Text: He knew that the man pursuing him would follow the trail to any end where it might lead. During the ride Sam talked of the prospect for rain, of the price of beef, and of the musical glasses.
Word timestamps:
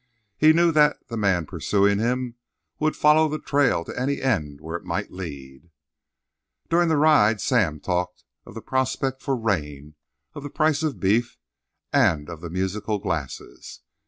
He 0.35 0.51
knew 0.51 0.71
that 0.71 1.09
the 1.09 1.15
man 1.15 1.45
pursuing 1.45 1.99
him 1.99 2.33
would 2.79 2.95
follow 2.95 3.29
the 3.29 3.37
trail 3.37 3.85
to 3.85 3.95
any 3.99 4.19
end 4.19 4.59
where 4.59 4.75
it 4.75 4.83
might 4.83 5.11
lead. 5.11 5.69
During 6.71 6.89
the 6.89 6.97
ride 6.97 7.39
Sam 7.39 7.79
talked 7.79 8.23
of 8.43 8.55
the 8.55 8.63
prospect 8.63 9.21
for 9.21 9.35
rain, 9.35 9.93
of 10.33 10.41
the 10.41 10.49
price 10.49 10.81
of 10.81 10.99
beef, 10.99 11.37
and 11.93 12.29
of 12.31 12.41
the 12.41 12.49
musical 12.49 12.97
glasses. 12.97 13.81